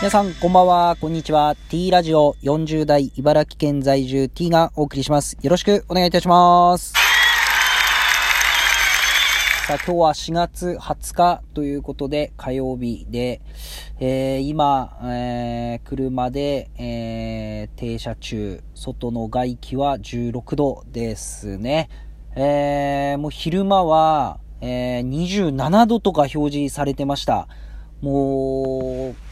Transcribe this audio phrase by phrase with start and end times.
[0.00, 1.54] 皆さん、こんばんは、こんにちは。
[1.68, 5.36] T ラジオ40代茨城県在住 T がお送りします。
[5.42, 6.94] よろしくお願いいたします。
[9.66, 13.42] さあ、今日は4月20日ということで、火曜日で、
[13.98, 21.90] えー、今、えー、車で、えー、停車中、外の外気は16度ですね。
[22.36, 25.08] えー、もう昼間は、えー、
[25.54, 27.48] 27度とか表示されてました。
[28.00, 29.29] もう、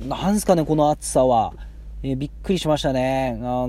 [0.00, 1.52] なんすかね、この暑さは。
[2.04, 3.36] えー、びっくりしましたね。
[3.40, 3.68] あの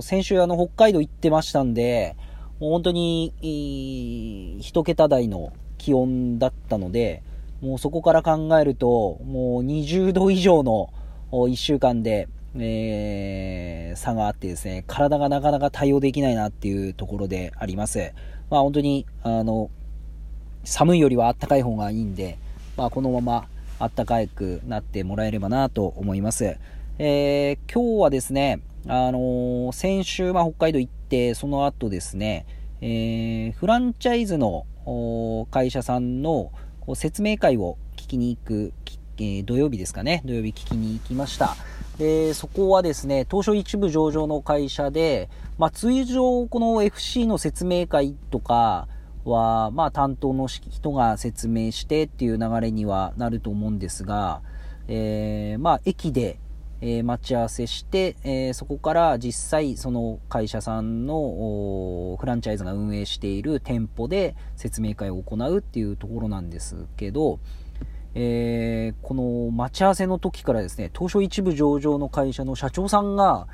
[0.00, 2.16] ー、先週あの、北海道行ってましたんで、
[2.58, 7.22] もう本当に、一桁台の気温だったので、
[7.60, 10.92] もうそこから考えると、もう20度以上の
[11.30, 12.26] 1週間で、
[12.58, 18.12] えー、差があってですね、体がなかなか対応できないなっていうところであります。
[18.50, 19.70] まあ本当に、あの、
[20.64, 22.36] 寒いよりは暖かい方がいいんで、
[22.76, 23.46] まあこのまま
[23.80, 26.58] 暖かくなってもらえればなと思います。
[26.98, 32.44] えー、今日はですね、あのー、先週、まあ、北海道行って、その後ですね、
[32.82, 34.66] えー、フランチャイズの
[35.50, 36.52] 会社さんの
[36.94, 38.72] 説明会を聞きに行く、
[39.16, 41.56] えー、土曜日ですかね、土曜日聞きに行きました。
[41.98, 48.88] で、そこはですね、東証一部上場の会社で、まあ、通常この FC の説明会とか、
[49.24, 54.42] は、まあ、担当の人が説明してっていう流れにはなると思うんですが、
[54.88, 56.38] えー、まあ、駅で、
[56.80, 67.38] えー、待ち合わせして、えー、そこから実際その会社さんのフランチャイズが運営している店舗で説明会を行うっていうところなんですけど、
[68.14, 73.46] えー、この待ち合わせの時からですね、東証一部上場の会社の社長さんが、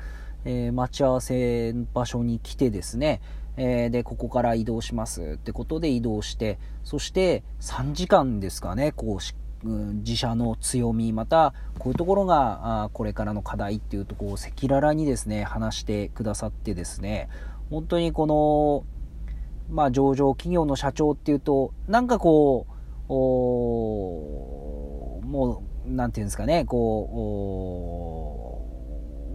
[0.45, 3.19] え待ち合わせ場所に来てですね、
[3.57, 9.19] えー、で、ここから移動しますってことで移動して、そして3時間ですかね、こう
[9.63, 17.27] うん、自社の強み、また、こういうところが、あこれからの課題っていうとこを赤裸々にですね、話してくださってですね、
[17.69, 18.83] 本当にこの、
[19.69, 22.67] まあ、上場企業の社長っていうと、なんかこ
[23.09, 23.11] う、
[25.25, 28.61] もう、なんていうんですかね、こ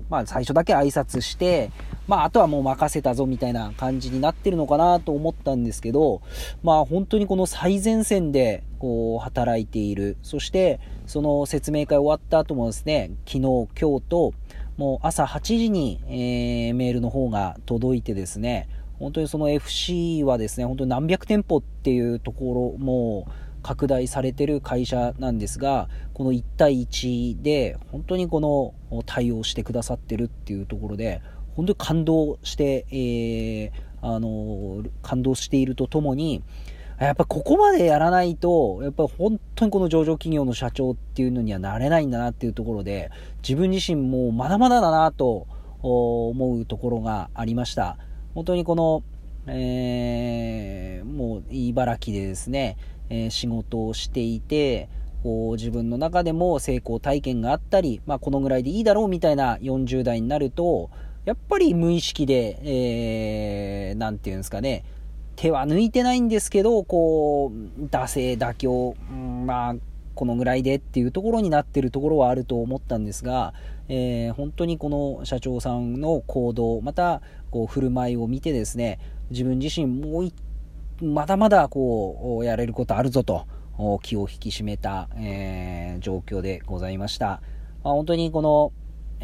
[0.09, 1.71] う、まあ、最初だけ挨拶して、
[2.09, 6.21] まあ、あとはもう任せたぞみたいな感じになってるのかなと思ったんですけど、
[6.63, 10.17] まあ、本当にこの最前線で、こう、働いている。
[10.23, 13.41] そして、その説明会終わった後もですね、昨日、
[13.81, 14.35] 今日と、
[14.77, 23.27] もう朝8時に、えー、メールの方が届いてですね、本当にその FC はですね、本当に何百店舗っていうところも
[23.63, 31.21] 拡大されてる会社なんですが、この1対1で本当にこの対応してくださってるっていうところで、
[31.55, 33.71] 本当に感動して、えー、
[34.01, 36.43] あの、感動しているとともに、
[36.99, 43.11] やっぱここまでやらないと、やっぱ本当にこの上場企業の社長っていうのにはなれないんだなっていうところで、
[43.43, 45.47] 自分自身もまだまだだなと
[45.83, 47.99] 思うところがありました。
[48.35, 49.03] 本当にこの、
[49.47, 52.77] えー、もう茨城でですね、
[53.11, 54.89] えー、仕事をしていて、
[55.25, 60.91] こう自分の中でも成功体験があったり、まあこのぐらいでいいだろうみたいな40代になると、
[61.25, 64.85] やっぱり無意識で、えー、なんていうんですかね、
[65.37, 68.97] 手は抜いてないんですけど、こう、惰性、妥協、
[69.47, 69.75] まあ、
[70.15, 73.55] このぐらいでっていうところになってるところはあると思ったんですが、
[73.89, 78.99] えー、本当にこの社長さんの行動、また、こう、振る舞いを見てですね、
[79.31, 80.35] 自分自身もうい
[81.01, 83.47] まだまだこう、やれることあるぞと、
[84.03, 87.43] 気を引き締めた、えー、状況でございました。
[87.85, 88.73] まあ、本当にこの、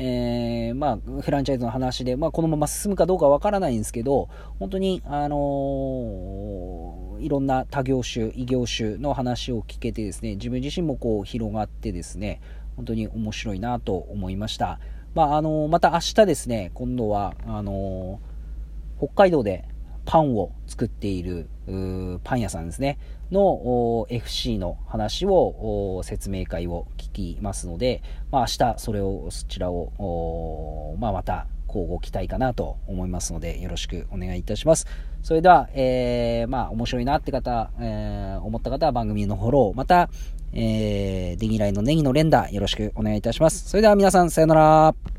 [0.00, 4.28] えー、まあ、フランチャイズの話で、まあ、このまま進むかどうかわからないんですけど、
[4.60, 12.41] 本当に、あのー、いろんな他業種、異業種の話を聞けてですね、自分自身もこう広がってですね、
[12.76, 14.78] 本当に面白いなと思いました。
[15.14, 18.20] まあ、あのー、また明日ですね、今度は、あの
[18.98, 19.64] 北海道で
[20.08, 21.50] パンを作っている、
[22.24, 22.99] パン屋さんですね、
[23.31, 34.87] の FC の話を、説明会を聞きますので、まあ、明日それを、そちらを、まあ、また、交互期待かなと思いますので、よろしくお願いいたします。
[35.22, 40.08] それでは、えー、まあ、面白いなって方、えー、思った方は番組のフォロー、また、
[40.55, 43.69] えー、デギライのネギの連打、よろしくお願いいたします。
[43.69, 45.18] それでは皆さん、さよなら。